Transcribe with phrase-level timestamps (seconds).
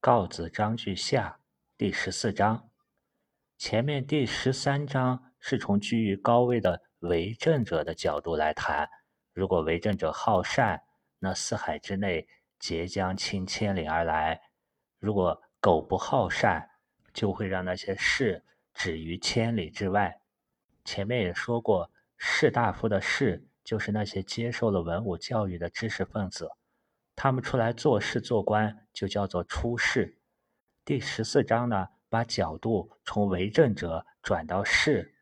[0.00, 1.40] 告子章句下
[1.76, 2.70] 第十四章。
[3.56, 8.88] 前面第十三章是从居于高位的为政者的角度来谈。
[9.32, 10.84] 如果为政者好善，
[11.18, 12.28] 那四海之内
[12.60, 14.38] 皆将倾千里而来；
[15.00, 16.70] 如果苟不好善，
[17.12, 20.20] 就会让那些士止于千里之外。
[20.84, 26.48] 前面也说过，士大夫的士就是那些接受了文武教育的知识分子。
[27.20, 30.20] 他们出来做事做官，就叫做出仕。
[30.84, 35.16] 第十四章呢，把角度从为政者转到士，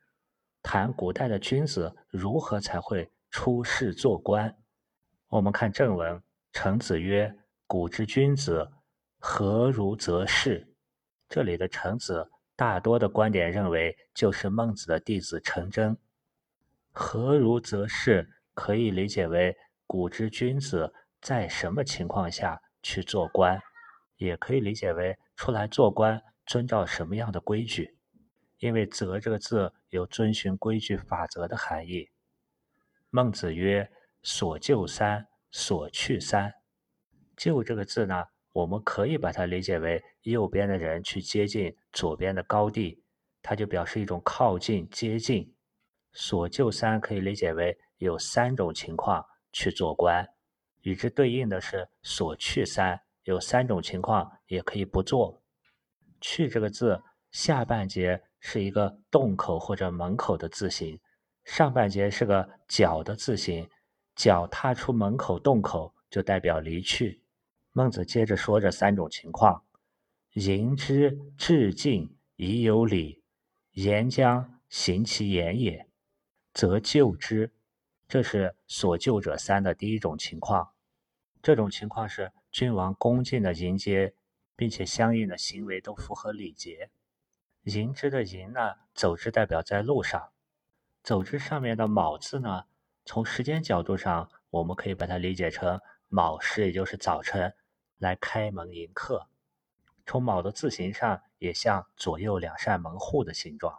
[0.62, 4.54] 谈古代的君子如何才会出仕做官。
[5.28, 7.34] 我们看正文，程子曰
[7.66, 8.70] ：“古之君子，
[9.18, 10.74] 何如则仕？”
[11.30, 15.96] 这里的程子，大多的观点认为就是孟子的弟子程真。
[16.92, 20.92] 何如则仕，可以理解为古之君子。
[21.26, 23.60] 在什么情况下去做官，
[24.16, 27.98] 也可以理解为出来做官遵照什么样的规矩。
[28.58, 32.08] 因为“则”这个字有遵循规矩法则的含义。
[33.10, 33.90] 孟子曰
[34.22, 36.54] ：“所就三，所去三。”
[37.36, 43.02] 就这个字呢，我们可以把它理解为右边的人去接近左边的高地，
[43.42, 45.52] 它就表示一种靠近、接近。
[46.12, 50.24] 所就三可以理解为有三种情况去做官。
[50.86, 55.42] 与之对应的是所去三，有三种情况也可以不做。
[56.20, 61.00] 去这个字下半截是一个洞口或者门口的字形，
[61.42, 63.68] 上半截是个脚的字形，
[64.14, 67.20] 脚踏出门口洞口就代表离去。
[67.72, 69.64] 孟子接着说这三种情况：
[70.34, 73.24] 迎之至敬宜有礼，
[73.72, 75.88] 言将行其言也，
[76.54, 77.52] 则救之。
[78.06, 80.74] 这是所救者三的第一种情况。
[81.46, 84.14] 这种情况是君王恭敬的迎接，
[84.56, 86.90] 并且相应的行为都符合礼节。
[87.62, 90.30] 迎之的迎呢，走之代表在路上，
[91.04, 92.64] 走之上面的卯字呢，
[93.04, 97.54] 从时间角度上，我们可以把它理解成卯时，也就是早晨
[97.98, 99.28] 来开门迎客。
[100.04, 103.78] 从卯的字形上，也像左右两扇门户的形状。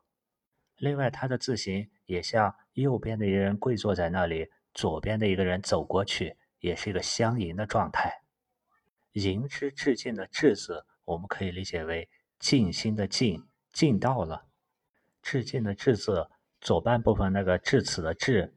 [0.78, 6.37] 另外，它的字形也像右边的一个人跪坐在那里，左边的一个人走过去。
[6.60, 8.22] 也是一个相迎的状态。
[9.14, 14.46] 迎之致敬的“致”字，我们可以理解为尽心的“尽”，尽到了。
[15.22, 16.30] 致敬的“致”字
[16.62, 18.56] 左半部分那个“至此”的“至”，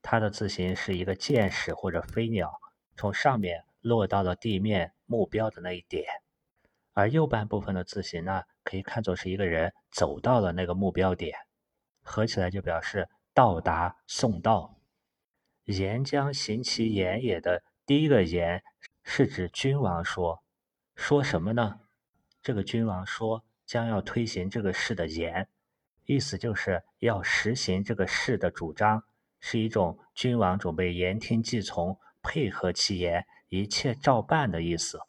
[0.00, 2.60] 它的字形是一个箭矢或者飞鸟
[2.96, 6.04] 从上面落到了地面目标的那一点，
[6.92, 11.36] 而右半部分的字形呢，可以看作是一个人走到了那个目标点，
[12.02, 14.75] 合起来就表示到达、送到。
[15.66, 18.62] 言将行其言也的第一个言
[19.02, 20.42] 是指君王说，
[20.94, 21.80] 说什么呢？
[22.40, 25.48] 这个君王说将要推行这个事的言，
[26.04, 29.02] 意思就是要实行这个事的主张，
[29.40, 35.00] 是一种君王准备言听计从，配合其言，一切照办的意思。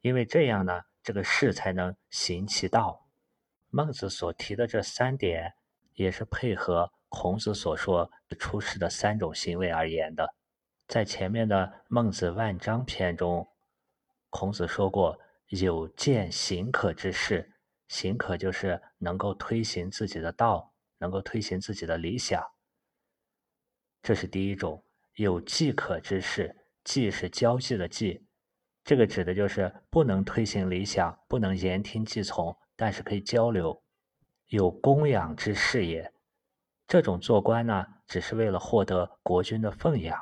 [0.00, 3.06] 因为这样呢，这个事才能行其道。
[3.70, 5.54] 孟子所提的这三点，
[5.94, 6.92] 也是配合。
[7.14, 10.34] 孔子所说出世的三种行为而言的，
[10.88, 13.46] 在前面的《孟子万章》篇中，
[14.30, 15.16] 孔子说过
[15.48, 17.52] 有见行可之事，
[17.88, 22.42] 行可就是能够推行自己的道，能够推行自己的理想。
[24.02, 24.82] 这是第一种
[25.16, 28.26] 有计可之事，计是交际的计，
[28.82, 33.82] 这个指的就是不能推行理想，不能言听计从，但是可以交流。
[34.46, 36.10] 有供养之事也。
[36.92, 40.14] 这种做官呢，只是为了获得国君的奉养。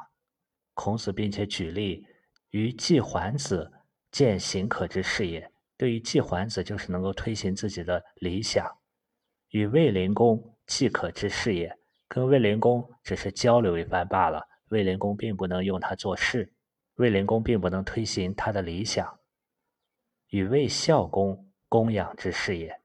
[0.72, 2.06] 孔子并且举例，
[2.50, 3.72] 于季桓子
[4.12, 5.50] 见行可之事也。
[5.76, 8.64] 对于季桓子，就是能够推行自己的理想；
[9.48, 11.76] 与卫灵公既可之事也，
[12.06, 14.40] 跟卫灵公只是交流一番罢了。
[14.68, 16.52] 卫灵公并不能用他做事，
[16.94, 19.18] 卫灵公并不能推行他的理想。
[20.28, 22.80] 与卫孝公供养之事也，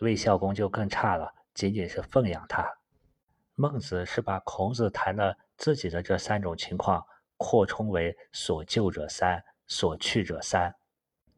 [0.00, 2.75] 卫孝公就更差了，仅仅是奉养他。
[3.58, 7.02] 孟子是把孔子谈的自己的这三种情况
[7.38, 10.74] 扩充为所救者三，所去者三。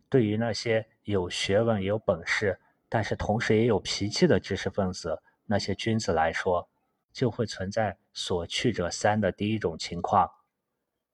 [0.09, 6.69] 对于那些有学问、有本事，但是同时也有脾气的知识分子，那些君子来说，
[7.13, 10.29] 就会存在所去者三的第一种情况：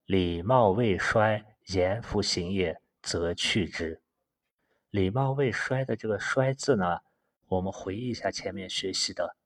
[0.06, 4.00] 礼貌未衰，言弗行也，则去之。
[4.88, 7.00] 礼貌未衰的这个“衰”字呢，
[7.48, 9.36] 我们回忆一下前面学习的。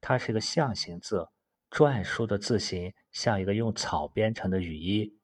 [0.00, 1.28] 它是一个象形字，
[1.70, 5.16] 篆书的字形像一个用草编成的雨衣。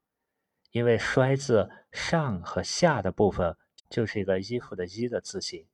[0.72, 3.56] 因为“衰”字上和下的部分
[3.88, 5.66] 就是一个衣服的“衣”的字形，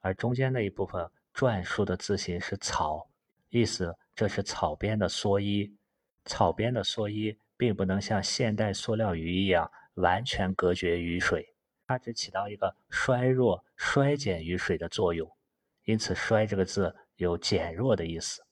[0.00, 3.08] 而中间那一部分篆书的字形是“草”，
[3.48, 5.74] 意思这是草编的蓑衣。
[6.26, 11.54] 草编的蓑衣并不能像现代塑料鱼一样完全隔绝雨水，
[11.86, 15.30] 它只起到一个衰弱、衰减雨水的作用。
[15.84, 18.42] 因此，“衰”这个字有减弱的意思。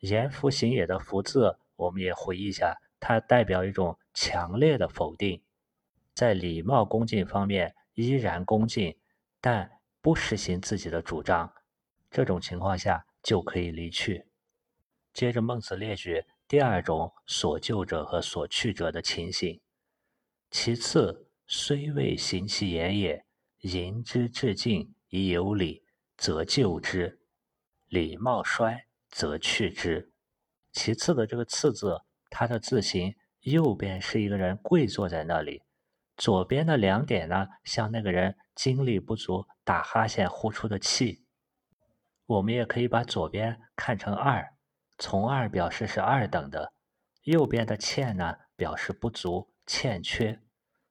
[0.00, 5.42] 严复行也的“复”字，我们也回忆一下，它代表一种强烈的否定，
[6.14, 8.96] 在礼貌恭敬方面依然恭敬，
[9.40, 9.70] 但
[10.00, 11.52] 不实行自己的主张。
[12.10, 14.26] 这种情况下就可以离去。
[15.12, 19.60] 接着，孟子列举第二种所救者和所去者的情形。
[20.50, 23.24] 其次，虽未行其言也，
[23.62, 25.82] 迎之至敬以有礼，
[26.16, 27.18] 则救之；
[27.88, 28.84] 礼貌衰。
[29.10, 30.12] 则去之。
[30.70, 35.62] 其次的这个“次”字，它的字形右边是一个人跪坐在那里，
[36.14, 41.24] 左边的两点呢，像那个人精力不足打哈欠呼出的气。
[42.26, 44.52] 我们也可以把左边看成二，
[44.98, 46.70] 从二表示是二等的；
[47.22, 50.38] 右边的欠呢，表示不足、欠缺。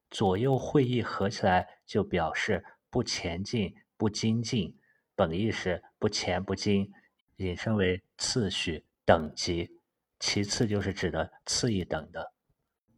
[0.09, 4.79] 左右会意合起来就表示不前进、不精进，
[5.17, 6.89] 本意是不前不精。
[7.37, 9.79] 引申为次序等级，
[10.19, 12.33] 其次就是指的次一等的。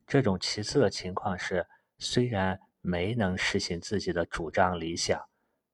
[0.08, 1.68] 这种其次的情况是，
[1.98, 5.22] 虽然没能实行自己的主张理想，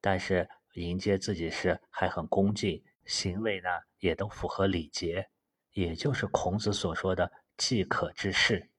[0.02, 3.70] 但是迎接自己时还很恭敬，行为呢
[4.00, 5.30] 也都符合礼节，
[5.74, 8.72] 也就是孔子所说的既可之士。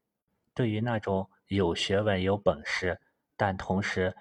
[0.53, 3.01] 对于那种有学问、有本事，
[3.37, 4.17] 但同时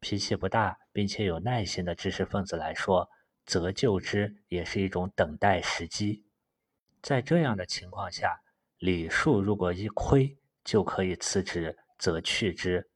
[0.00, 3.08] 脾气不大并且有耐心的知识分子来说，
[3.44, 6.24] 则就之也是一种等待时机，
[7.02, 8.40] 在这样的情况下，
[8.78, 12.90] 礼数如果一亏，就可以辞职，则去之。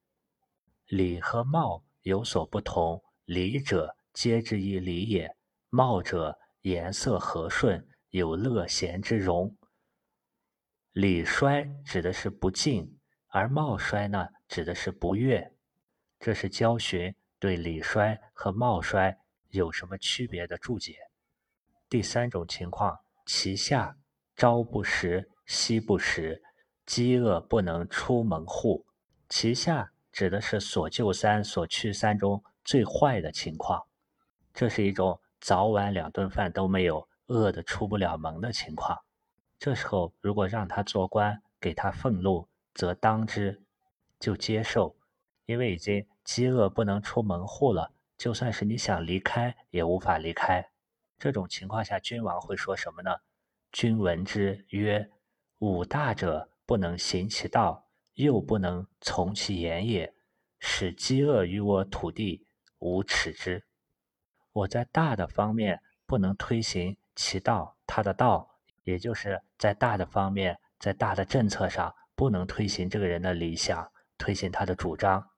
[0.86, 5.34] 礼和貌有所不同，礼者皆之以礼也，
[5.70, 9.56] 貌者颜色和顺，有乐贤之容。
[10.92, 12.98] 礼衰指的是不敬，
[13.28, 15.53] 而貌衰呢，指的是不悦。
[16.24, 19.18] 这是焦循对礼衰和貌衰。
[19.50, 20.96] 有什么区别的注解？
[21.86, 23.98] 第三种情况，其下
[24.34, 26.42] 朝不食，夕不食，
[26.86, 28.86] 饥饿不能出门户。
[29.28, 33.84] 其下指的是所救三、所去三中最坏的情况，
[34.54, 38.98] 这是一种早晚两顿饭都没有，饿得出不了门的情况。
[39.58, 43.62] 这时候，如果让他做官，给他俸禄，则当之，
[44.18, 44.96] 就接受，
[45.46, 47.92] 因为已经饥饿不能出门户了。
[48.16, 50.70] 就算是你想离开，也无法离开。
[51.18, 53.10] 这种情况下，君王会说什么呢？
[53.72, 55.10] 君闻之曰
[55.58, 60.14] ：“五大者不能行其道，又不能从其言也，
[60.60, 62.46] 使饥饿于我土地，
[62.78, 63.64] 无耻之。”
[64.52, 75.30] 我在大的方面不能推行其道，他的道，也就是在大的方面，在大的政策上不能推行这个人的理想，推行他的主张，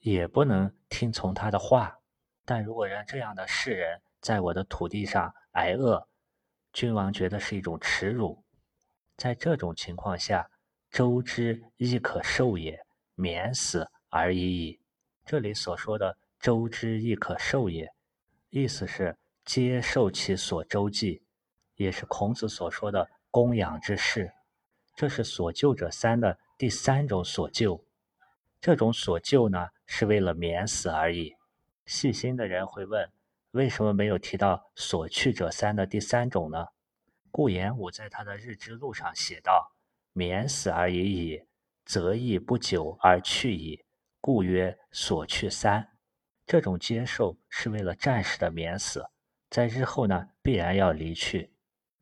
[0.00, 1.98] 也不能听从他的话。
[2.44, 6.06] 但如果让这样的世人在我的土地上挨饿，
[6.72, 8.42] 君王觉得是一种耻辱。
[9.16, 10.50] 在这种情况下，
[10.90, 12.80] 周之亦可受也，
[13.14, 14.80] 免死而已矣。
[15.24, 17.92] 这里所说的“周之亦可受也”，
[18.50, 21.22] 意思是接受其所周济，
[21.76, 24.32] 也是孔子所说的供养之事。
[24.96, 27.84] 这是所救者三的第三种所救。
[28.60, 31.34] 这种所救呢，是为了免死而已。
[31.84, 33.10] 细心的人会问：
[33.50, 36.68] 为什么没有提到“所去者三”的第三种呢？
[37.32, 39.72] 顾炎武在他的日之录上写道
[40.14, 41.44] ：“免死而已矣，
[41.84, 43.84] 则亦不久而去矣，
[44.20, 45.88] 故曰所去三。”
[46.46, 49.04] 这种接受是为了暂时的免死，
[49.50, 51.52] 在日后呢必然要离去。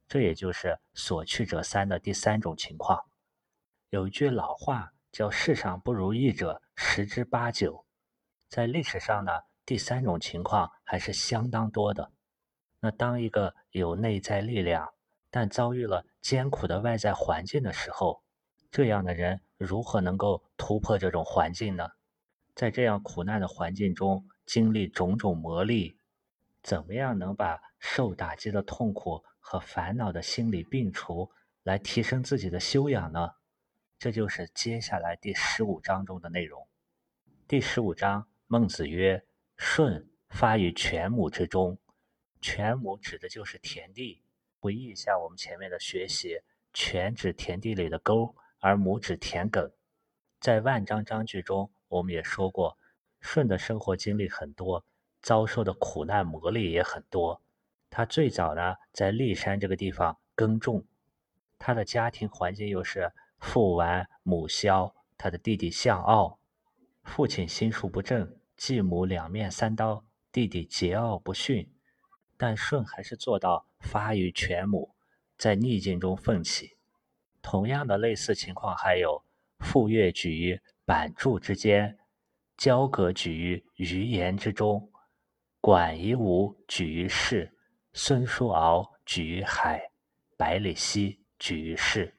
[0.06, 3.02] 这也就是“所去者三”的第三种情况。
[3.88, 7.84] 有一句老话叫“世上不如意者十之八九”，
[8.48, 9.32] 在历史上呢。
[9.66, 12.10] 第三种情况还是相当多的。
[12.80, 14.88] 那当一个有内在力量，
[15.30, 18.22] 但遭遇了艰苦的外在环境的时候，
[18.70, 21.86] 这样的人如何能够突破这种环境呢？
[22.54, 25.98] 在这样苦难的环境中经历种种磨砺，
[26.62, 31.30] 怎么样能把受打击的痛苦和烦恼的心理病除，
[31.62, 33.32] 来提升自己的修养呢？
[33.98, 36.68] 这就是接下来第十五章中的内容。
[37.48, 39.24] 第十五章，孟子曰。
[39.56, 41.76] 舜发于犬母之中，
[42.40, 44.22] 犬母指的就是田地。
[44.60, 46.38] 回忆一下我们前面的学习，
[46.72, 49.72] 犬指田地里的沟，而母指田埂。
[50.38, 52.78] 在万章章句中，我们也说过，
[53.20, 54.84] 舜的生活经历很多，
[55.22, 57.42] 遭受的苦难磨砺也很多。
[57.90, 60.86] 他最早呢在骊山这个地方耕种，
[61.58, 66.38] 他的家庭环境又是父完母消，他的弟弟向傲，
[67.02, 71.72] 父亲心术不正，继母两面三刀，弟弟桀骜不驯。
[72.36, 74.94] 但舜还是做到发于全母，
[75.36, 76.76] 在逆境中奋起。
[77.42, 79.24] 同样的类似情况还有：
[79.58, 81.98] 傅说举于板柱之间，
[82.56, 84.90] 交葛举于鱼盐之中，
[85.60, 87.56] 管夷吾举于市，
[87.92, 89.90] 孙叔敖举于海，
[90.36, 92.17] 百里奚举于市。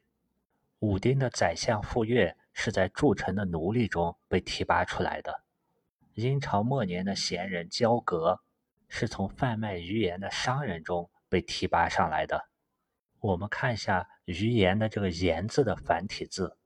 [0.80, 5.44] 武丁的宰相傅说是在筑城的奴隶中被提拔出来的。
[6.14, 8.42] 殷朝末年的贤人交葛。
[8.92, 12.50] 是从贩卖鱼盐的商人中被提拔上来的。
[13.20, 16.58] 我们看一下“鱼盐”的这个“盐”字的繁体字，“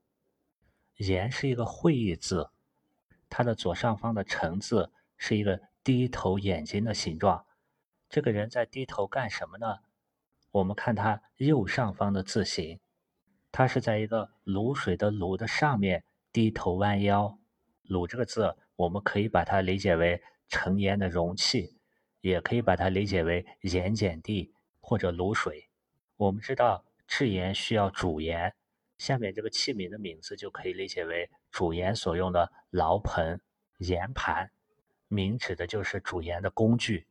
[0.96, 2.48] 盐”是一个会意字，
[3.28, 7.44] 它的左上方的“成”字是一个低头眼睛的形状。
[8.08, 9.80] 这个人在低头干什么呢？
[10.50, 12.80] 我们看他右上方的字形，
[13.56, 17.38] 他是在一个卤水的“卤”的上面低头弯腰。
[17.88, 21.78] “卤”这个字，我们可以把它理解为盛盐的容器。
[22.20, 25.68] 也可以把它理解为盐碱地或者卤水。
[26.16, 28.52] 我们知道制盐需要煮盐，
[28.98, 33.40] 下面这个器皿的名字就可以理解为煮盐所用的劳盆、
[33.78, 34.50] 盐盘。
[35.06, 37.06] 名指的就是煮盐的工具。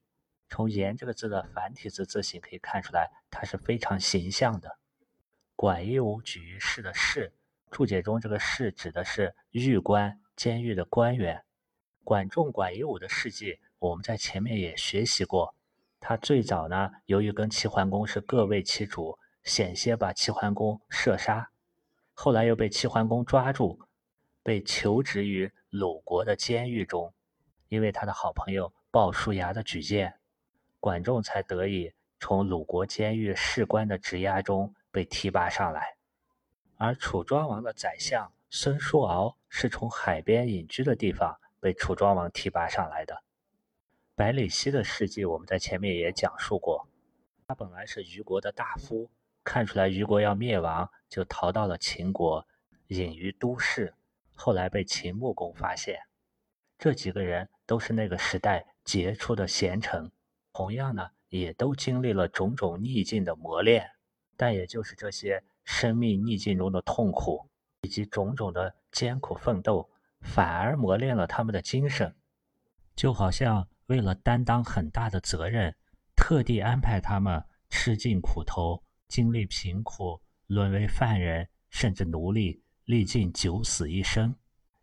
[0.50, 4.78] 从“盐”这个字的繁体字字形可以看出来，它是非常形象的。
[5.56, 7.34] 管夷吾举于市的“市”，
[7.72, 11.44] 注解中这个“市”指的是狱官、监狱的官员。
[12.04, 13.60] 管仲、管夷吾的事迹。
[13.80, 15.56] 我们在前面也学习过，
[16.00, 21.50] 他最早呢，由于跟齐桓公是各为其主，险些把齐桓公射杀，
[22.14, 23.82] 后来又被齐桓公抓住，
[24.42, 27.14] 被囚职于鲁国的监狱中，
[27.68, 30.14] 因为他的好朋友鲍叔牙的举荐，
[30.80, 35.96] 管仲才得以从鲁国监狱士官的职涯中被提拔上来，
[36.78, 43.24] 而楚庄王的宰相孙叔敖是从海边隐居的地方被楚庄王提拔上来的。
[44.14, 46.88] 百里奚的事迹，我们在前面也讲述过。
[47.48, 49.10] 他本来是虞国的大夫，
[49.44, 52.48] 看出来虞国要灭亡，就逃到了秦国，
[52.90, 53.96] 隐于都市。
[54.36, 56.02] 后来被秦穆公发现。
[56.78, 60.12] 这几个人都是那个时代杰出的贤臣，
[60.52, 63.90] 同样呢，也都经历了种种逆境的磨练。
[64.44, 72.14] 但也就是这些生命逆境中的痛苦，以及种种的艰苦奋斗，反而磨练了他们的精神，
[72.94, 73.66] 就好像。
[73.88, 75.74] 为了担当很大的责任，
[76.16, 84.36] 特地安排他们吃尽苦头，经历贫苦，沦为犯人，甚至奴隶，历尽九死一生，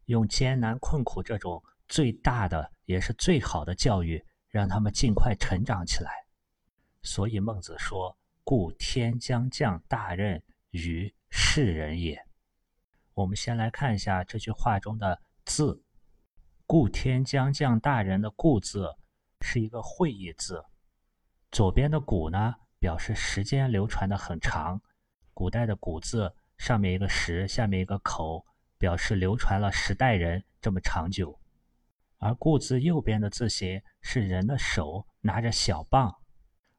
[0.04, 6.10] 用艰难困苦这种最大的也是最好的教育，让他们尽快成长起来。
[7.02, 8.16] 所以孟子说
[8.50, 10.42] ：“故天将降大任
[10.72, 12.20] 于世人也。”
[13.14, 15.84] 我们先来看一下这句话中的字
[16.66, 18.92] ，“故天将降大任”的“故”字。
[19.42, 20.64] 是一个会意字，
[21.52, 24.82] 左边的“古”呢，表示时间流传的很长。
[25.32, 28.44] 古代的“古”字上面一个“时”，下面一个“口”，
[28.78, 31.38] 表示流传了十代人这么长久。
[32.18, 36.12] 而“故”字右边的字形是人的手拿着小棒。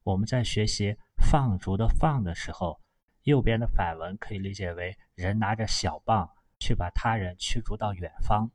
[0.03, 2.81] 我们在学习放逐的“放”的时候，
[3.23, 8.51] 右边的反文可以理解为人拿着小棒去把他人驱逐到远方。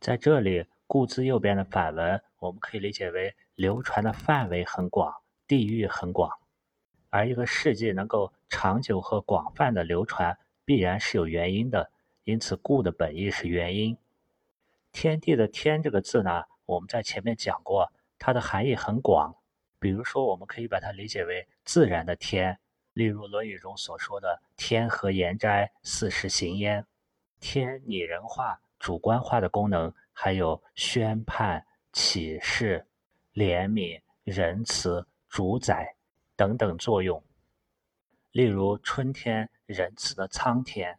[0.00, 3.36] 在这里，“故”字右边的反文，我们可以理解为。
[3.56, 5.14] 流传的范围很广，
[5.46, 6.30] 地域很广，
[7.08, 11.90] 而一个事迹能够长久和广泛的流传，必然是有原因的。
[12.24, 13.96] 因此，“故”的本意是原因。
[14.92, 19.34] 天地的“天”这个字呢，我们在前面讲过，它的含义很广。
[19.78, 22.58] 比如说，我们可以把它理解为自然的“天”，
[22.94, 26.84] 例如《论语》中所说的“天和言哉，四时行焉”。
[27.40, 32.86] 天拟人化、主观化的功能，还有宣判、启示。
[33.34, 35.94] 怜悯、仁慈、主宰
[36.36, 37.22] 等等作用。
[38.32, 40.98] 例如，春天仁慈的苍天，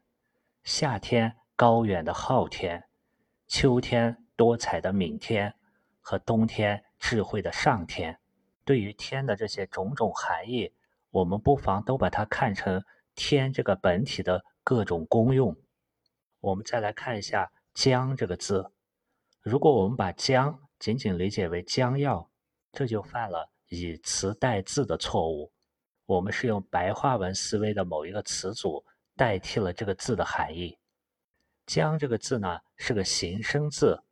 [0.64, 2.88] 夏天高远的昊天，
[3.48, 5.52] 秋天多彩的明天，
[6.00, 8.20] 和冬天智慧的上天。
[8.68, 10.74] 对于天的这些种种含义，
[11.10, 12.84] 我们不妨都把它看成
[13.16, 15.56] 天这个本体的各种功用。
[16.42, 18.70] 我们再来看一下“将”这个字，
[19.42, 22.30] 如果我们把“将”仅仅理解为将要，
[22.74, 25.54] 这就犯了以词代字的错误。
[26.06, 28.84] 我们是用白话文思维的某一个词组
[29.16, 30.78] 代替了这个字的含义。
[31.66, 34.04] 将这个字呢是个形声字，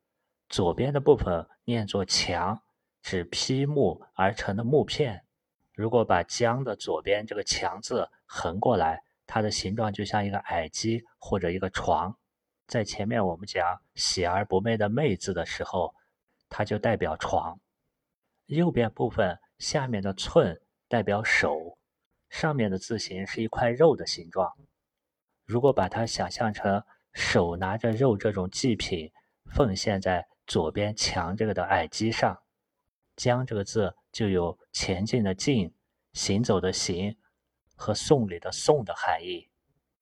[0.47, 2.61] 左边的部分念作“强”，
[3.05, 5.23] 指劈木而成的木片。
[5.73, 12.17] 如果把“江”的左边这个“墙”字横过来，它的形状就像一个矮机或者一个床。
[12.65, 15.93] 在前面我们讲“喜而不寐”的“寐”字的时候，
[16.49, 17.59] 它就代表床。
[18.47, 20.59] 右边部分下面的“寸”
[20.89, 21.77] 代表手，
[22.31, 24.51] 上面的字形是一块肉的形状。
[25.45, 26.83] 如果把它想象成
[27.13, 29.11] 手拿着肉这种祭品，
[29.51, 32.35] 奉献在左边墙这个的矮基上
[33.15, 35.73] ，“将”这个字就有前进的“进”、
[36.13, 37.17] 行走的“行”
[37.75, 39.49] 和送礼的“送”的含义。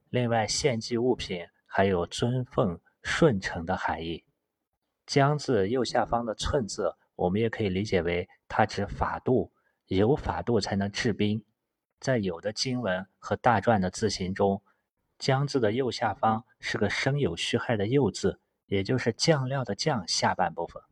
[0.10, 4.24] 另外，献祭物品还有尊奉、顺承的含义。
[5.05, 9.51] “将”字右下方的“寸”字，我们也可以理解为它指法度，
[9.88, 11.43] 有法度才能治兵。
[12.00, 14.62] 在有的经文和大篆的字形中，
[15.17, 20.84] 将字的右下方是个生有虚害的右字，也就是酱料的酱下半部分。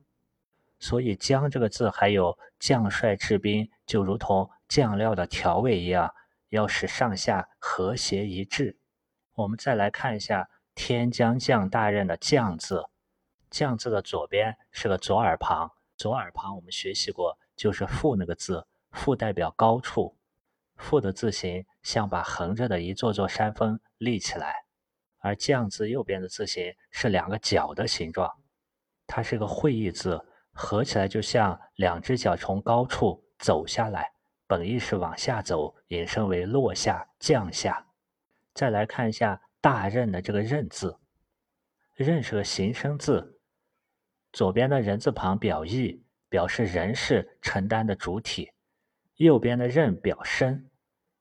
[0.81, 6.13] 所以将这个字还有将帅治兵，就如同酱料的调味一样，
[6.49, 8.79] 要使上下和谐一致。
[9.35, 12.83] 我们再来看一下天将降大任的将字，
[13.51, 20.17] 将字的左边是个左耳旁，左耳旁我们学习过，就是父那个字，父代表高处。
[20.77, 24.65] 父的字形像把横着的一座座山峰立起来，
[25.19, 28.27] 而将字右边的字形是两个角的形状，
[29.05, 30.25] 它是个会意字，
[30.61, 34.11] 合起来就像两只脚从高处走下来，
[34.45, 37.87] 本意是往下走，引申为落下、降下。
[38.53, 40.99] 再来看一下大任的这个任字，
[41.95, 43.39] 任是个形声字，
[44.31, 48.51] 左边的人字旁表意，表示人是承担的主体，
[49.15, 50.69] 右边的任表身。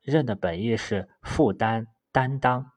[0.02, 2.72] 任的本意是负担、担当。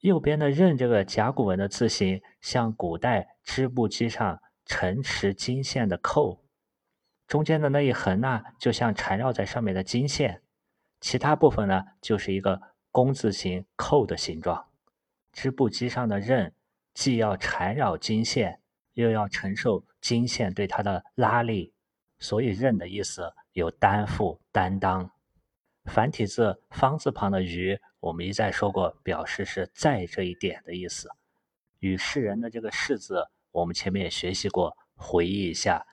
[0.00, 6.44] 右边的任这个甲骨文的字形，像古代织布机上承持金线的扣。
[7.26, 10.42] 中间的那一横呢，就像缠绕在上面的金线。
[11.00, 14.68] 其他部分呢，就是一个工字形扣的形状。
[15.32, 16.54] 织布机上的刃，
[16.94, 18.60] 既要缠绕金线，
[18.94, 21.74] 又要承受金线对它的拉力，
[22.18, 25.10] 所以刃的意思有担负、担当。
[25.84, 31.08] 繁体字方字旁的“于”，我们一再说过，表示是在这一点的意思。
[31.80, 35.86] 与世人的这个“世”字，我们前面也学习过，回忆一下。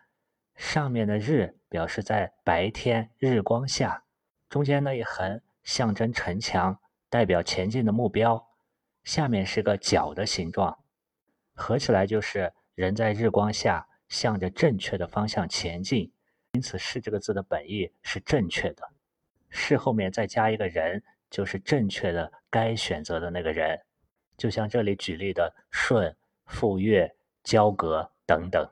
[0.56, 4.04] 上面的“日”表示在白天日光下，
[4.49, 6.78] 中间那一横象征城墙，
[7.10, 8.49] 代表前进的目标。
[9.06, 10.78] 下面是个角的形状，
[11.54, 16.12] 合起来就是人在日光下向着正确的方向前进。
[16.52, 18.84] 因此，“是”这个字的本意是正确的。
[19.49, 23.80] 是后面再加一个人，就是正确的该选择的那个人，
[24.36, 26.13] 就像这里举例的舜、
[26.45, 27.10] 傅说、
[27.43, 28.69] 交葛等等，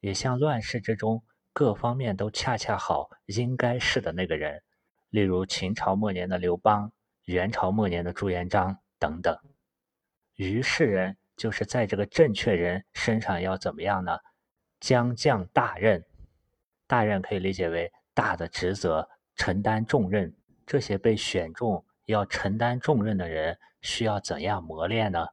[0.00, 4.62] 也像乱世之中各方面都恰恰好应该是的那个人，
[5.10, 6.90] 例如秦朝末年的刘邦、
[7.24, 9.38] 元朝末年的朱元璋等等。
[10.34, 14.18] 于世人就是在这个正确人身上要怎么样呢？
[14.80, 16.04] 将降大任，
[16.86, 19.08] 大任可以理解为大的职责。
[19.34, 20.34] 承担重任，
[20.66, 25.28] 这些被选中要承担重任的人需要怎样磨练呢？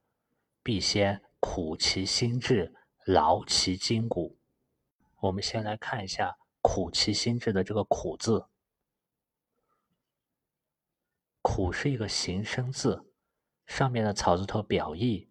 [0.61, 2.73] 必先苦其心志，
[3.05, 4.39] 劳其筋骨。
[5.19, 8.47] 我们先来看一下“苦其心志”的这个“苦”字
[11.43, 13.13] ，“苦”是一个形声字，
[13.67, 15.29] 上面的草字头表意，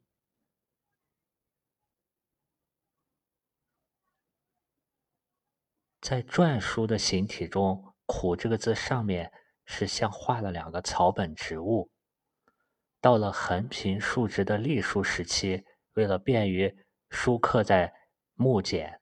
[6.00, 7.92] 在篆书的形体中。
[8.06, 9.32] 苦这个字上面
[9.64, 11.90] 是像画了两个草本植物。
[13.00, 15.64] 到了横平竖直的隶书时期，
[15.94, 17.94] 为了便于书刻在
[18.34, 19.00] 木简，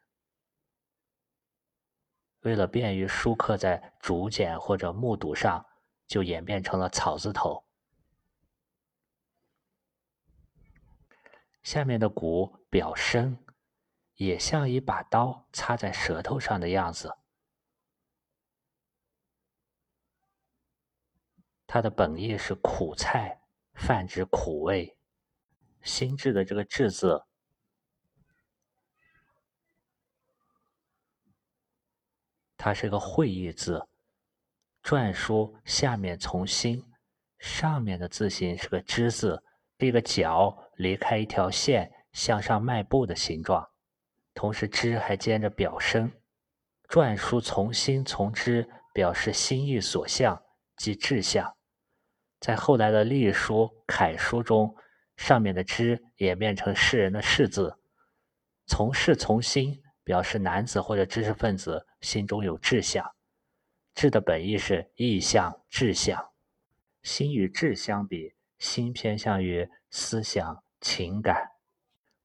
[2.40, 5.66] 为了便于书刻在竹简或者木牍上，
[6.06, 7.64] 就演变成了草字头。
[11.62, 13.42] 下面的“骨”表生，
[14.16, 17.16] 也像一把刀插在舌头上的样子。
[21.66, 23.40] 它的本意是苦菜，
[23.74, 24.98] 泛指苦味。
[25.82, 27.22] 心智的这个“智”字，
[32.56, 33.88] 它是个会意字。
[34.82, 36.84] 篆书下面从心，
[37.38, 39.42] 上面的字形是个“之”字，
[39.78, 43.68] 一个脚离开一条线向上迈步的形状。
[44.34, 46.10] 同时，“之”还兼着表声。
[46.88, 50.42] 篆书从心从之，表示心意所向，
[50.76, 51.56] 即志向。
[52.40, 54.76] 在后来的隶书、楷书中，
[55.22, 57.78] 上面的“之”演变成世人的“世”字，
[58.66, 63.14] 从事从心，表示男子或者知识分子心中有志向。
[63.94, 66.32] 志的本意是意向、志向。
[67.04, 71.52] 心与志相比，心偏向于思想、情感。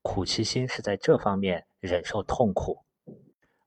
[0.01, 2.83] 苦其心是在这方面忍受痛苦，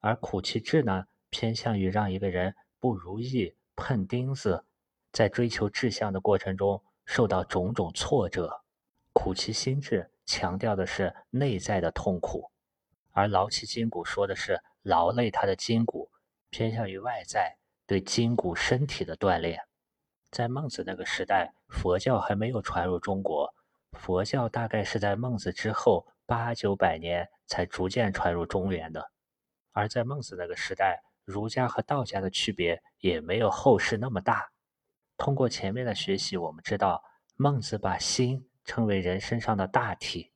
[0.01, 4.65] 而苦其志呢，偏向于让一个人不如意、碰钉子，
[5.13, 8.65] 在追求志向的过程中受到种种挫折。
[9.13, 12.51] 苦其心志强调的是内在的痛苦，
[13.13, 16.11] 而劳其筋骨说的是劳累他的筋骨，
[16.49, 19.61] 偏向于外在对筋骨身体的锻炼。
[20.31, 23.53] 在孟子那个时代，佛教还没有传入中国，
[23.93, 29.11] 佛教大概是在孟子之后八九百年才逐渐传入中原的。
[29.73, 34.51] 而在孟子那个时代，儒家和道家的区别也没有后世那么大。
[35.17, 37.03] 通过前面的学习，我们知道
[37.37, 40.33] 孟子把心称为人身上的大体，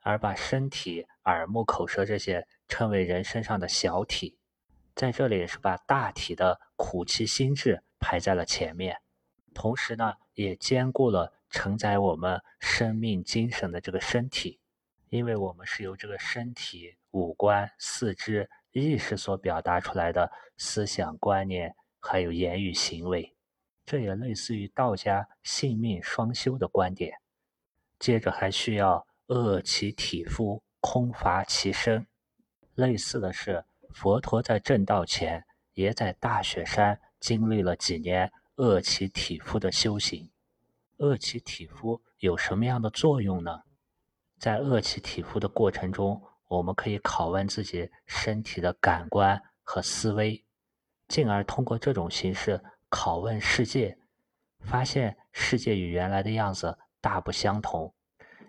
[0.00, 4.38] 而把身体、耳目、口舌这些称为人身上的小体。
[4.94, 8.98] 在这里是把大体的苦其心志排在了前面。
[9.52, 14.60] 同时呢，也兼顾了承载我们生命精神的这个身体，
[15.08, 23.34] 因为我们是由这个身体、五官、四肢、意识所表达出来的思想观念，还有言语行为，
[23.84, 27.18] 这也类似于道家性命双修的观点。
[27.98, 32.06] 接着还需要饿其体肤，空乏其身。
[32.74, 38.32] 类似的是，佛陀在正道前，也在大雪山经历了几年。
[38.56, 40.30] 饿其体肤的修行，
[40.96, 43.64] 饿其体肤有什么样的作用呢？
[44.38, 50.42] 在饿其体肤的过程中，我们可以拷问自己身体的感官和思维，
[51.06, 53.98] 进而通过这种形式拷问世界，
[54.60, 57.94] 发现世界与原来的样子大不相同。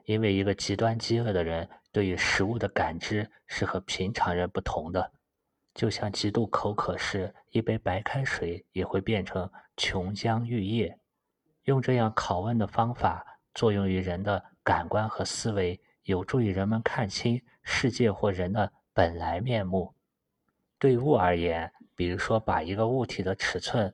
[0.05, 5.11] 因为一个极端饥饿的人对于食物的感知是和平常人不同的。
[5.75, 10.97] 就像极度口渴时，一杯白开水也会变成琼浆玉液。
[11.65, 19.93] 用这样拷问的方法作用于人的感官和思维，有助于人们看清世界或人的本来面目。
[20.79, 23.93] 对物而言，比如说把一个物体的尺寸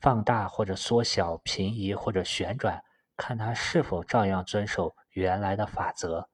[0.00, 2.80] 放大或者缩小、平移或者旋转，
[3.20, 6.30] 看他是否照样遵守原来的法则。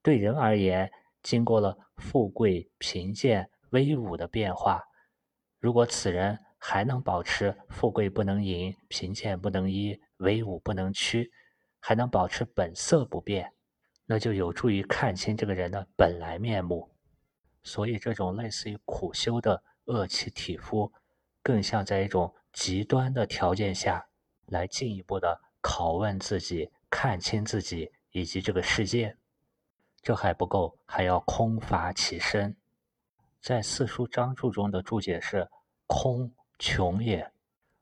[0.00, 3.50] 对人而言，经过了富贵贫贱。
[3.72, 4.84] 威武的变化，
[5.58, 11.32] 如果此人还能保持富贵不能淫，贫贱不能移，威武不能屈，
[11.80, 13.54] 还能保持本色不变，
[14.04, 16.90] 那就有助于看清这个人的本来面目。
[17.62, 20.92] 所以，这种类似于苦修的恶其体肤，
[21.42, 24.06] 更像在一种极端的条件下
[24.44, 29.16] 来进一步的拷问自己，看清自己以及这个世界。
[30.02, 32.56] 这还不够，还要空乏其身。
[33.40, 35.48] 在四书章注中的注解是
[35.86, 37.32] “空穷也”。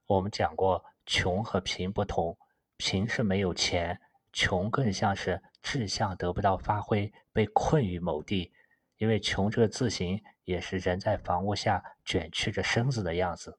[0.06, 2.36] 我们讲过，穷和贫不同，
[2.76, 3.98] 贫是没有钱，
[4.32, 8.52] 穷更像是志向得不到发挥，被困于某地。
[8.98, 13.58] 因为“穷”这个字形也是人在房屋下卷曲着身子的样子。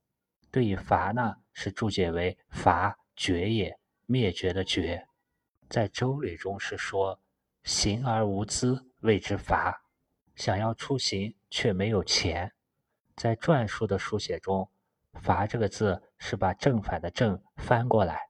[0.51, 3.75] 对于“乏”呢，是注解为“乏绝也”，
[4.11, 5.07] 灭绝的“绝”。
[5.69, 7.21] 在《周礼》中是说
[7.63, 9.85] ：“行而无资，谓之伐。”
[10.35, 12.51] 想要出行却没有钱，
[13.15, 14.69] 在篆书的书写中
[15.15, 18.29] ，“伐”这个字是把正反的“正”翻过来，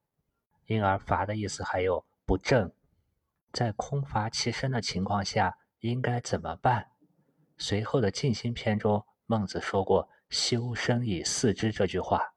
[0.68, 2.72] 因而“伐”的意思还有不正。
[3.52, 6.92] 在空乏其身的情况下，应该怎么办？
[7.58, 12.36] 随后的静心篇中，孟子说过“修身以四肢”这句话。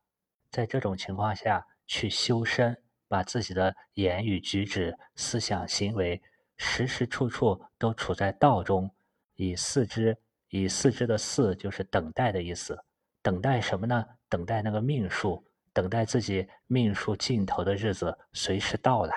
[0.51, 6.23] 在这种情况下去修身，把自己的言语举止、思想行为，
[6.57, 8.91] 时时处处都处在道中。
[9.37, 10.17] 以四肢，
[10.49, 12.85] 以四肢的四就是等待的意思。
[13.21, 14.05] 等待什么呢？
[14.29, 19.15] 等待那个命数，等待自己命数尽头的日子随时到来。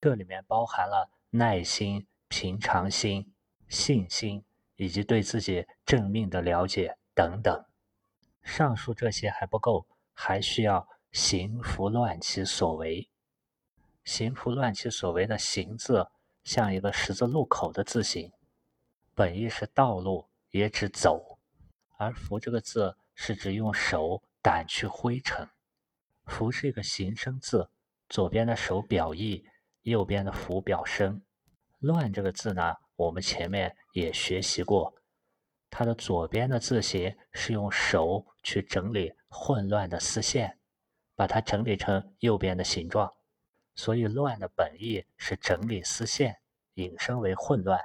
[0.00, 3.34] 这里面包含了耐心、平常心、
[3.68, 4.42] 信心，
[4.76, 7.64] 以及对自己正命的了解等等。
[8.42, 13.09] 上述这些还不够，还需要行拂乱其所为。
[14.04, 16.08] 行拂乱其所为的“行”字，
[16.42, 18.32] 像一个十字路口的字形。
[19.14, 21.38] 本意是道路，也指走，
[21.98, 25.48] 而“拂”这个字是指用手掸去灰尘。
[26.26, 27.70] “拂”是一个形声字，
[28.08, 29.44] 左边的手表意，
[29.82, 31.22] 右边的“拂”表声。
[31.80, 34.94] “乱”这个字呢，我们前面也学习过，
[35.68, 40.58] 它的左边的字形是用手去整理混乱的丝线，
[41.14, 43.12] 把它整理成右边的形状，
[43.80, 46.38] 所以“乱”的本意是整理丝线，
[46.74, 47.80] 引申为混乱。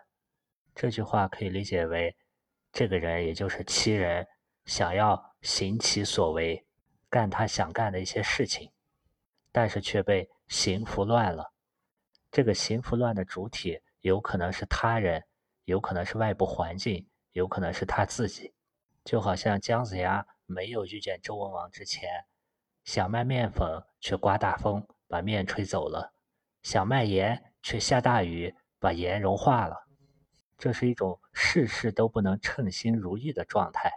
[0.76, 2.18] 这句话可以理解为，
[2.74, 4.28] 这个人也就是七人，
[4.66, 6.66] 想要行其所为，
[7.10, 8.74] 干他想干的一些事情，
[9.54, 11.54] 但是却被行拂乱了。
[12.30, 15.24] 这个行拂乱的主体有可能是他人，
[15.64, 18.54] 有可能是外部环境，有可能是他自己。
[19.06, 22.26] 就好像姜子牙没有遇见周文王之前，
[22.84, 26.14] 想卖面粉，却刮大风把面吹走了；
[26.62, 29.88] 想卖盐，却下大雨把盐融化了。
[30.58, 33.92] 这是一种事事都不能称心如意的状态。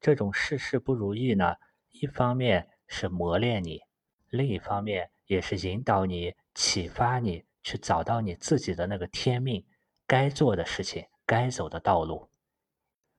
[0.00, 1.54] 这种事事不如意呢，
[1.90, 3.80] 一方面是磨练你，
[4.28, 9.64] 另一方面也是引导你、启发你去找到你自己的那个天命，
[10.06, 12.28] 该做的事情、该走的道路。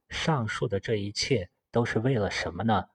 [0.10, 2.86] 上述的这一切都是为了什么呢？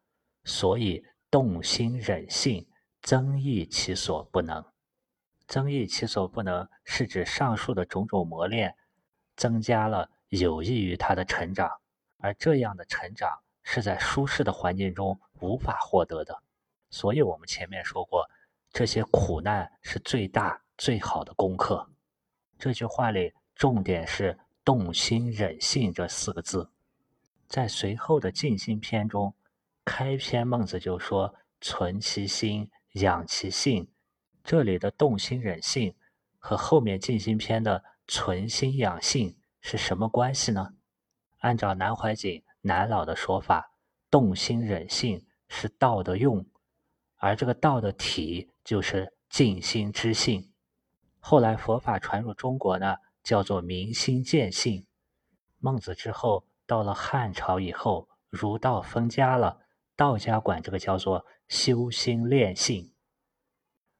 [0.45, 2.68] 所以动心忍性，
[3.03, 4.65] 增益其所不能。
[5.47, 8.75] 增益其所不能，是指上述的种种磨练。
[9.37, 11.71] 增加了有益于他的成长，
[12.17, 16.43] 而这样的成长是在舒适的环境中无法获得的。
[16.91, 18.29] 所以，我们前面说过，
[18.73, 21.89] 这些苦难是最大最好的功课。
[22.59, 26.69] 这句话里重点是“动心忍性”这四个字。
[27.47, 29.33] 在随后的静心篇中，
[29.85, 31.33] 开篇孟子就说
[31.63, 32.69] ：“存其心，
[33.01, 33.89] 养其性。”
[34.45, 35.95] 这里的“动心忍性”
[36.39, 37.85] 和后面静心篇的。
[38.11, 40.73] 存心养性是什么关系呢？
[41.41, 43.71] 按照南怀瑾南老的说法，
[44.11, 46.47] 动心忍性是道的用，
[47.17, 50.51] 而这个道的体就是静心之性。
[51.21, 54.87] 后来佛法传入中国呢，叫做明心见性。
[55.59, 59.61] 孟子之后，到了汉朝以后，儒道分家了，
[59.95, 62.93] 道家管这个叫做修心炼性。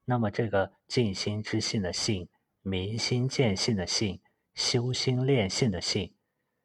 [0.05, 2.29] 那么这个静心之性的性。
[2.61, 4.21] 明心见性的性，
[4.53, 6.15] 修心炼性的性，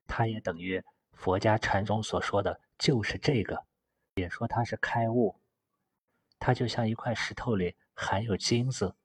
[0.05, 3.63] 它也等于佛家禅宗所说的就是这个，
[4.15, 5.39] 也说它是开悟。
[6.39, 8.95] 它就像一块石头里含有金子，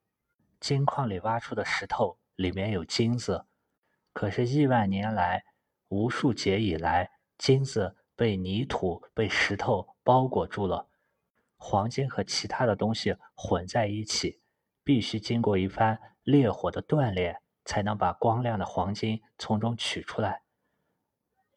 [0.59, 3.45] 金矿里挖出的石头里面有金子，
[4.13, 5.45] 可是亿万年来、
[5.89, 10.89] 无数劫以来，金子被泥土、被石头包裹住了，
[11.59, 14.41] 黄金和其他的东西混在一起，
[14.83, 16.01] 必须经过一番。
[16.25, 20.43] 烈火的锻炼，才能把光亮的黄金从中取出来，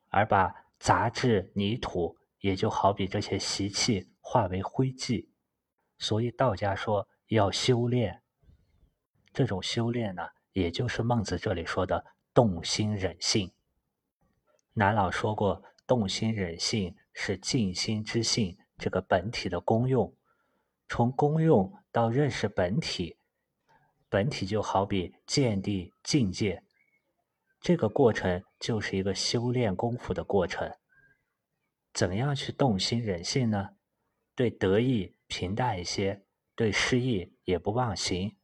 [0.08, 5.28] 而把杂质泥土，也就好比这些习气，化为灰烬。
[5.98, 8.22] 所以道家说要修炼，
[9.34, 13.52] 这种修炼呢，也就是孟子这里说的动心忍性。
[14.76, 20.12] 南老说过，动心忍性是静心之性这个本体的功用，
[20.89, 23.15] 从功用到认识本体。
[24.10, 26.63] 本体就好比见地境界，
[27.62, 30.76] 这个过程就是一个修炼功夫的过程。
[31.94, 33.76] 怎样去动心忍性呢？
[34.34, 38.36] 对得意平淡一些，对失意也不忘形，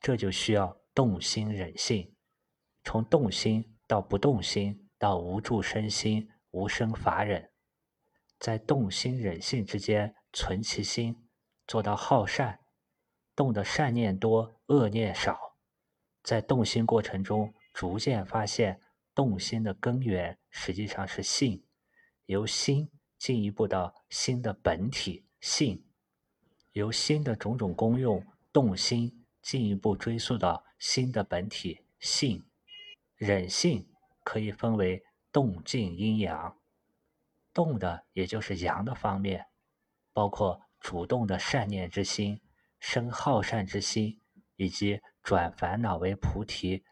[0.00, 2.14] 这就需要动心忍性。
[2.84, 7.50] 从动心到不动心，到无助身心、无生法忍，
[8.38, 11.16] 在动心忍性之间存其心，
[11.66, 12.60] 做到好善。
[13.34, 15.56] 动的善念多，恶念少，
[16.24, 18.80] 在动心过程中，逐渐发现
[19.14, 21.64] 动心的根源实际上是性，
[22.26, 25.84] 由心进一步到心的本体性，
[26.72, 32.44] 由心的种种功用动心，进一步追溯到心的本体性。
[33.14, 33.88] 忍性
[34.24, 36.58] 可以分为动静阴阳，
[37.58, 39.44] 动的也就是阳的方面，
[40.12, 42.40] 包括主动的善念之心。
[42.78, 44.20] 生好善之心，
[44.54, 46.84] 以及转烦恼为菩提，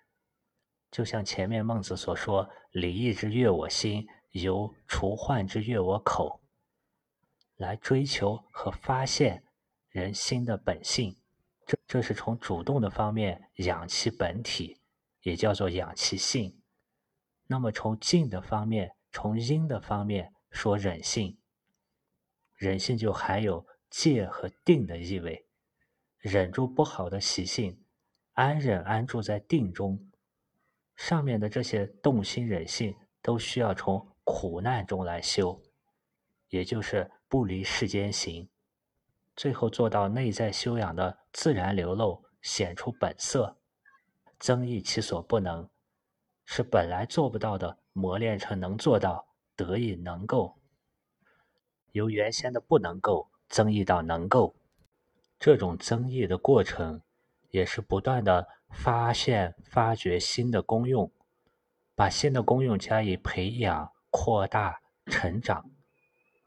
[0.90, 6.40] 就像前面孟子所说：“离意之悦我心，由除患之悦我口。”
[7.54, 9.44] 来追求和发现
[9.88, 11.16] 人心的本性，
[11.64, 14.80] 这这是从主动的方面养其本体，
[15.22, 16.60] 也叫做养其性。
[17.46, 21.36] 那么从静的方面，从阴的方面说忍性，
[22.54, 25.46] 忍性就含有戒和定的意味。
[26.18, 27.80] 忍住不好的习性，
[28.32, 30.10] 安忍安住在定中。
[30.96, 35.62] 上面的这些动心忍性，都需要从苦难中来修，
[36.48, 38.48] 也就是不离世间行，
[39.36, 43.58] 最后做到内在修养的自然流露，显出本色，
[44.38, 45.68] 增益其所不能，
[46.46, 49.25] 是本来做不到的，磨练成能做到，
[49.56, 50.58] 得以能够，
[51.92, 54.54] 由原先的不能够增益到能够。
[55.38, 57.02] 这种增益的过程，
[57.50, 61.10] 也是不断的发现、发掘新的功用，
[61.94, 65.70] 把新的功用加以培养、扩大、成长，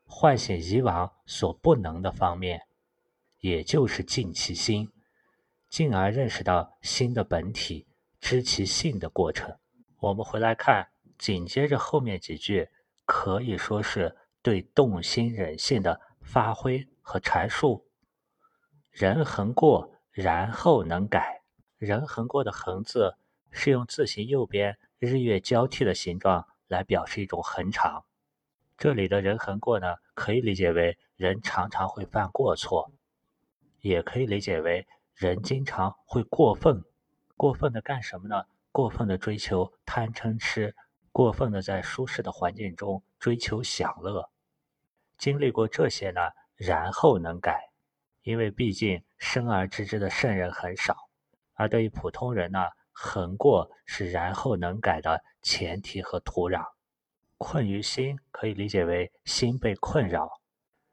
[0.05, 2.63] 唤醒以往所不能的方面，
[3.39, 4.91] 也就是尽其心，
[5.69, 7.87] 进而认识到心的本体、
[8.19, 9.57] 知其性的过程。
[9.99, 12.69] 我们回来看，紧接着后面几句，
[13.09, 17.87] 可以说是对动心忍性的发挥和阐述。
[18.91, 21.41] 人恒过，然后能改。
[21.79, 23.15] 人恒过的“恒”字
[23.49, 28.05] 是用字形右边日月交替的形状来表示一种恒常。
[28.77, 32.91] 这里的人恒过呢，可以理解为人常常会犯过错，
[33.81, 36.83] 也可以理解为人经常会过分。
[37.35, 38.43] 过分的干什么呢？
[38.71, 40.75] 过分的追求贪嗔痴，
[41.11, 44.29] 过分的在舒适的环境中追求享乐。
[45.17, 46.21] 经历过这些呢，
[46.55, 47.69] 然后能改。
[48.21, 51.09] 因为毕竟生而知之的圣人很少，
[51.53, 52.59] 而对于普通人呢，
[52.91, 56.65] 横过是然后能改的前提和土壤。
[57.37, 60.41] 困于心可以理解为心被困扰。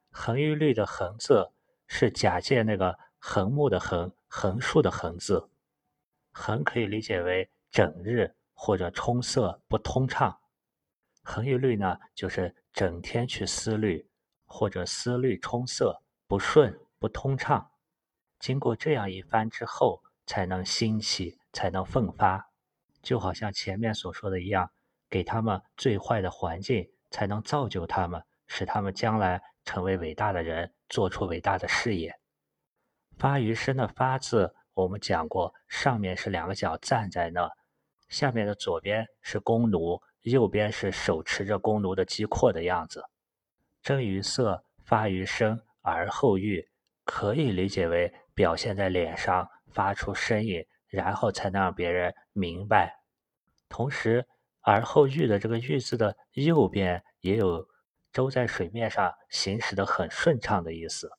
[0.09, 1.51] 横于律的横字
[1.85, 5.49] 是假借那个横木的横，横竖的横字。
[6.31, 10.37] 横可以理解为整日或者充塞不通畅。
[11.23, 14.09] 恒于律呢，就是整天去思虑，
[14.45, 16.77] 或者思虑充塞不顺。
[16.99, 17.69] 不通畅，
[18.39, 22.49] 经过这样一番之后，才能兴起，才能奋发。
[23.03, 24.71] 就好像前面所说的一样，
[25.07, 32.19] 给他们最坏的环境，才能造就他们，使他们将来成为伟大的人，做出伟大的事业。
[33.15, 37.47] 发于身的“发”字，我们讲过，上面是两个脚站在那，
[38.09, 43.03] 下面的左边是弓弩，右边是手持着弓弩的击阔的样子。
[43.81, 46.67] 征于色，发于声，而后喻。
[47.05, 52.99] 可以理解为表现在脸上，发出声音，然后才能让别人明白。
[53.69, 54.27] 同时，
[54.59, 57.65] 而后喻的这个喻字的右边也有
[58.11, 61.09] 舟在水面上行驶的很顺畅的意思。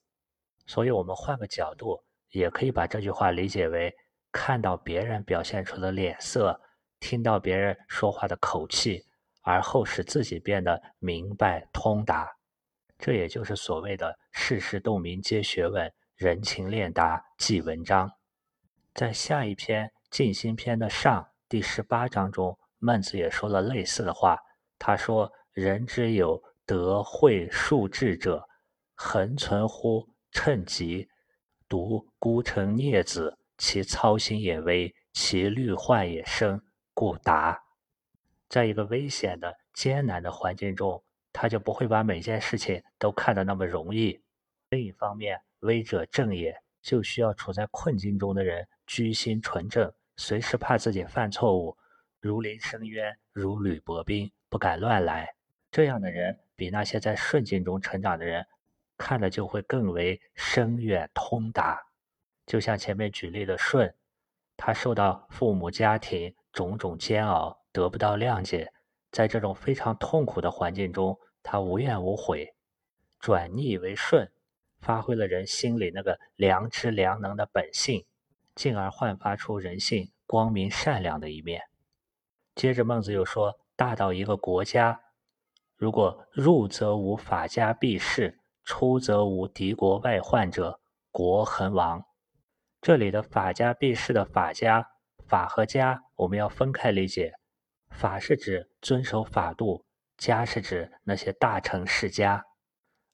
[0.67, 3.91] 所以，我们换个角度，也可以把这句话理解为：
[4.31, 6.61] 看到别人表现出的脸色，
[6.99, 9.05] 听到别人说话的口气，
[9.41, 12.29] 而后使自己变得明白通达。
[12.97, 18.11] 这也就是所谓的世事洞明皆学问，人情练达即文章。
[18.93, 24.37] 在下一篇静心篇的上第十八章中，孟子也说了类似的话。
[24.77, 28.47] 他说：“人之有德慧术智者，
[28.95, 31.07] 恒存乎称极，
[31.67, 36.61] 独孤城孽子，其操心也微，其虑患也深，
[36.99, 37.63] 故达。”
[38.49, 41.01] 在一个危险的、艰难的环境中。
[41.31, 44.19] 他就不会把每件事情都看得那么容易。
[44.71, 51.77] 另一方面，危者正也，就需要处在困境中的人居心纯正，随时怕自己犯错误，
[52.19, 55.35] 如临深渊，如履薄冰，不敢乱来。
[55.71, 58.45] 这样的人比那些在顺境中成长的人，
[58.97, 61.79] 看的就会更为深远通达。
[62.47, 63.93] 就像前面举例的舜，
[64.57, 68.71] 他受到父母家庭种种煎熬，得不到谅解。
[69.11, 72.53] 在这种非常痛苦的环境中，他无怨无悔，
[73.19, 74.31] 转逆为顺，
[74.79, 78.05] 发挥了人心里那个良知良能的本性，
[78.53, 81.61] 进而焕发出人性光明善良的一面。
[82.53, 85.01] 接着，孟子又说：“大到一个国家，
[85.75, 92.05] 如果入则无法家避世，出则无敌国外患者，国恒亡。”
[92.81, 94.91] 这里的法家避世的法家，
[95.29, 97.33] 法和家我们要分开理解。
[97.91, 99.85] 法是指遵守法度，
[100.17, 102.43] 家是指那些大臣世家，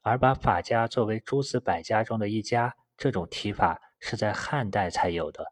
[0.02, 5.46] 而把法家作为诸子百家中的一家，这种提法是在汉代才有的。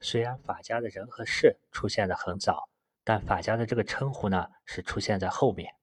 [0.00, 2.68] 虽然法家的人和事出现的很早，
[3.02, 5.74] 但法家的这个称呼呢是出现在后面。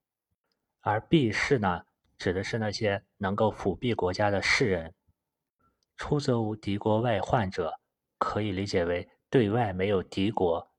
[0.81, 1.83] 而避世呢，
[2.17, 4.93] 指的是那些能够辅弼国家的士人。
[5.97, 7.79] 出则无敌国外患者，
[8.19, 10.71] 可以理解为对外没有敌国。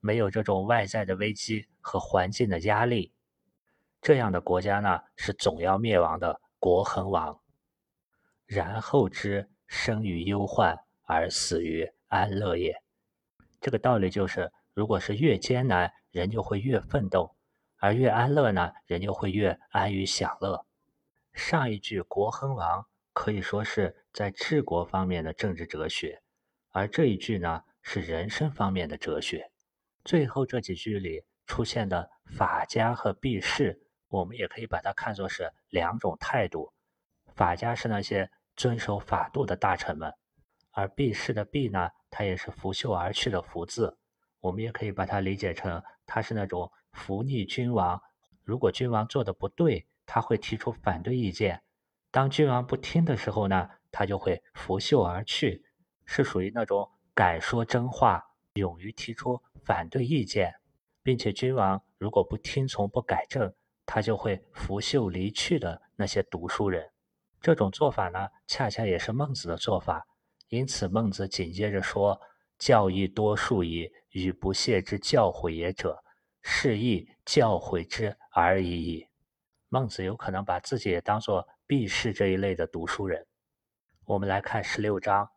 [0.00, 3.14] 没有这种外在的危机和环境的压力，
[4.02, 7.40] 这样的国家呢是总要灭亡的，国恒亡。
[8.44, 12.82] 然后之生于忧患而死于安乐也。
[13.62, 17.34] 这个道理就是，如果是越艰难，人就会越奋斗；
[17.78, 20.66] 而越安乐呢，人就会越安于享乐。
[21.32, 26.20] 上一句国恒亡可以说是在治国方面的政治哲学，
[26.72, 29.52] 而这一句呢是人生方面的哲学。
[30.04, 33.78] 最后这几句里出现的法家和避世，
[34.08, 36.72] 我们也可以把它看作是两种态度。
[37.36, 40.12] 法家是那些遵守法度的大臣们，
[40.72, 43.98] 而避世的避呢，它也是拂袖而去的拂字。
[44.40, 48.00] 我们也可以把它理解成，它是那种服逆君王。
[48.42, 51.62] 如果君王做的不对，他会提出反对意见。
[52.10, 55.64] 当君王不听的时候呢，他就会拂袖而去，
[56.04, 58.22] 是属于那种敢说真话、
[58.54, 60.54] 勇于提出反对意见，
[61.02, 63.54] 并且君王如果不听从、不改正，
[63.86, 66.90] 他就会拂袖离去的那些读书人。
[67.40, 70.06] 这种做法呢，恰恰也是孟子的做法。
[70.48, 72.20] 因此，孟子紧接着说
[72.58, 76.02] ：“教义多数矣，与不屑之教诲也者，
[76.42, 79.08] 是亦教诲之而已矣。”
[79.68, 81.48] 孟子有可能把自己也当做。
[81.66, 83.26] 避世这一类的读书人，
[84.04, 85.30] 我们来看十六章。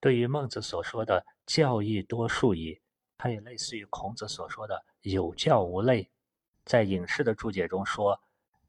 [0.00, 2.80] 对于孟子所说的“教义多数矣”，
[3.18, 6.10] 它也类似于孔子所说的“有教无类”。
[6.64, 8.20] 在隐士的注解中说：“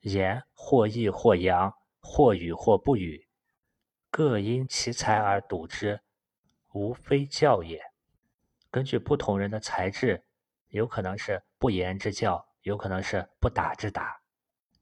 [0.01, 3.27] 言或义或扬，或语或不语，
[4.09, 6.01] 各因其才而笃之，
[6.73, 7.82] 无非教也。”
[8.69, 10.23] 根据不同人的才智，
[10.69, 14.21] 有可能是不言之教，有可能是不打之打。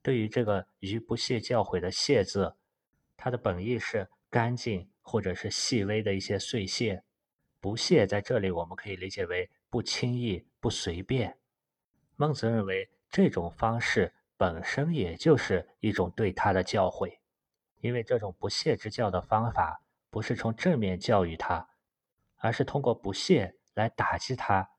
[0.01, 2.55] 对于这个“于不屑教诲”的“屑”字，
[3.17, 7.03] 它的本意是干净或者是细微的一些碎屑。
[7.59, 11.39] 不屑在这里我们可以理解为不轻易、不随便。
[12.15, 17.17] 孟子认为这种方式本身也就是一种对他的教诲，
[17.81, 19.81] 因为这种不屑之教的方法
[20.11, 21.67] 不是从正面教育他，
[22.37, 24.69] 而是通过不屑来打击他，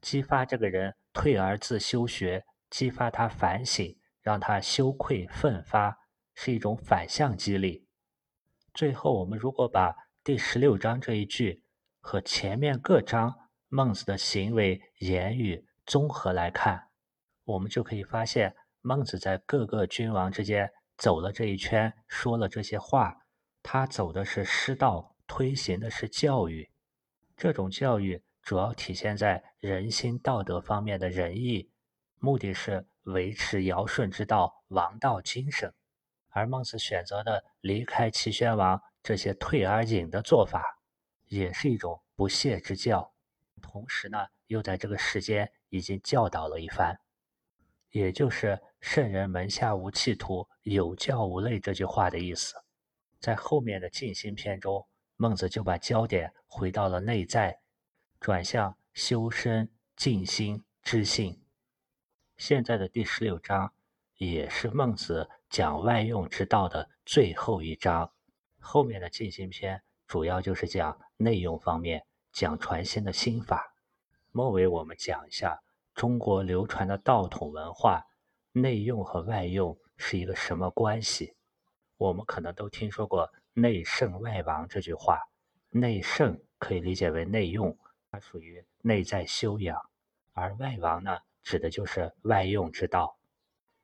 [0.00, 3.96] 激发这个人退而自修学，激发他反省。
[4.20, 5.96] 让他羞愧奋发，
[6.34, 7.85] 是一种反向激励。
[8.76, 11.62] 最后，我们如果把第十六章这一句
[11.98, 13.34] 和前面各章
[13.68, 16.88] 孟子的行为言语综合来看，
[17.44, 23.16] 我们就可以发现，孟子在各个君王之间走了这一圈，说了这些话，
[23.62, 26.70] 他走的是师道，推行的是教育。
[27.34, 31.70] 这种教育主要体现在人心道德方面的仁义，
[32.18, 32.86] 目的是。
[33.06, 35.72] 维持尧舜之道、王道精神，
[36.36, 40.62] 而孟子选择的离开齐宣王这些退而隐的做法，
[41.28, 43.14] 也是一种不屑之教。
[43.62, 44.18] 同时呢，
[44.48, 47.00] 又在这个时间已经教导了一番，
[47.88, 52.54] 也就是“圣人门下无弃徒，有教无类”这句话的意思。
[53.18, 57.60] 在后面的静心篇中，孟子就把焦点回到了内在，
[58.20, 61.42] 转向修身、静心、知性。
[62.36, 63.72] 现在的第十六章
[64.18, 68.12] 也是孟子讲外用之道的最后一章，
[68.58, 73.74] 后面的进行篇主要就是讲内用方面，讲传心的心法。
[74.32, 75.58] 末尾我们讲一下
[75.94, 78.04] 中国流传的道统文化，
[78.52, 81.34] 内用和外用是一个什么关系？
[81.96, 85.22] 我们可能都听说过“内圣外王”这句话，
[85.70, 87.74] 内圣可以理解为内用，
[88.10, 89.80] 它属于内在修养，
[90.34, 91.16] 而外王呢？
[91.42, 93.16] 指的就是外用之道，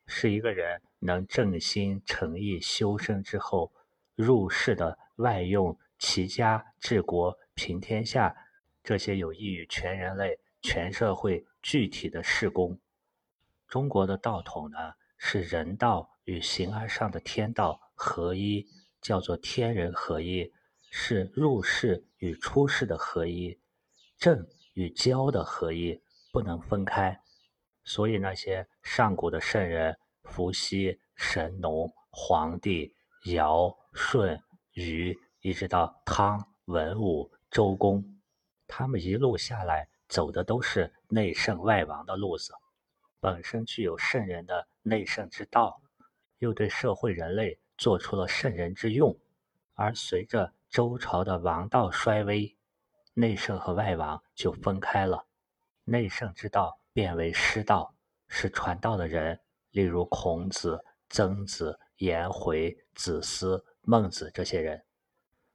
[0.06, 3.72] 是一个人能正心诚意修身之后
[4.14, 8.34] 入世的外用齐家治国平天下
[8.82, 12.78] 这些有益于全人类全社会具体的事功。
[13.68, 14.78] 中国的道统呢，
[15.16, 18.66] 是人道与形而上的天道合一，
[19.00, 20.52] 叫做天人合一；
[20.90, 23.58] 是入世与出世的合一，
[24.18, 27.20] 正与教的合一，不能分开。
[27.84, 38.04] 所以，那些上古的圣人，伏羲、神农、黄帝、尧、舜、禹，一直到汤、文武、周公，
[38.66, 42.52] 他们一路下来走的都是内圣外王的路子，
[43.18, 45.80] 本身具有圣人的内圣之道，
[46.38, 49.18] 又对社会人类做出了圣人之用。
[49.74, 52.56] 而随着周朝的王道衰微，
[53.14, 55.26] 内圣和外王就分开了，
[55.84, 56.78] 内圣之道。
[56.92, 57.94] 变为师道，
[58.28, 59.40] 是传道的人，
[59.70, 64.78] 例如孔子、曾子、颜回、子思、孟子这些人；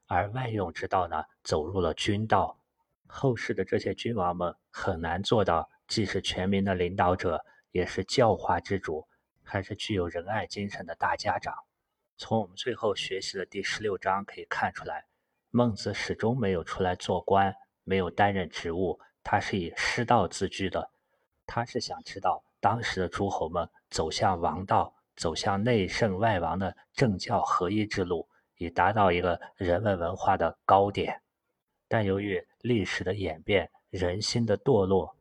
[0.08, 2.60] 而外用之道呢，走入了君道。
[3.06, 9.08] 后世的这些君王们很难做到既是全民的领导者，也是教化之主，
[9.44, 11.54] 还是具有仁爱精神的大家长。
[12.18, 15.06] 从我们最后学习的第十六章可以看出来，
[15.52, 20.90] 孟子始终没有出来做官，没有担任职务，他是以师道自居的。
[21.48, 28.28] 他是想知道当时的诸侯们走向王道、走向内圣外王的政教合一之路，
[28.58, 31.22] 以达到一个人文文化的高点。
[31.88, 35.16] 但由于历史的演变、人心的堕落，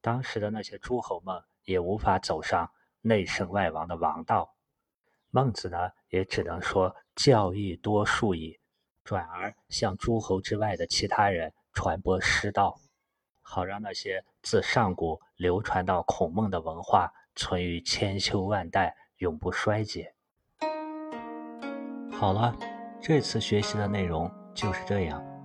[0.00, 4.54] 当时的那些诸侯们也无法走上内圣外王的王道。
[5.30, 8.58] 孟子呢，也只能说教义多数矣，
[9.02, 12.80] 转而向诸侯之外的其他人传播师道。
[13.48, 20.12] 好让那些自上古流传到孔孟的文化存于千秋万代，永不衰竭。
[22.10, 22.52] 好了，
[23.00, 25.35] 这次学习的内容就是这样。